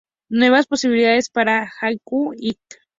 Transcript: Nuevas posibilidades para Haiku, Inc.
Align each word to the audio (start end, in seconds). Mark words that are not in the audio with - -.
Nuevas 0.31 0.65
posibilidades 0.65 1.29
para 1.29 1.71
Haiku, 1.79 2.33
Inc. 2.35 2.57